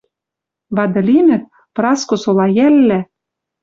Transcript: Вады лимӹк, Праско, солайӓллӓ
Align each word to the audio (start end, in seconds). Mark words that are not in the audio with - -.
Вады 0.75 0.99
лимӹк, 1.07 1.43
Праско, 1.75 2.15
солайӓллӓ 2.23 2.99